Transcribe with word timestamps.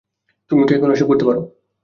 তুমি 0.51 0.63
কি 0.63 0.73
এখনো 0.73 0.93
এসব 0.95 1.07
করতে 1.09 1.25
পারো? 1.27 1.41